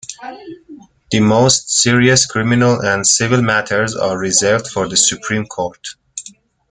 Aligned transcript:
The 1.11 1.19
most 1.19 1.69
serious 1.69 2.25
criminal 2.25 2.81
and 2.83 3.05
civil 3.05 3.43
matters 3.43 3.95
are 3.95 4.17
reserved 4.17 4.65
for 4.67 4.89
the 4.89 4.97
Supreme 4.97 5.45
Court. 5.45 5.89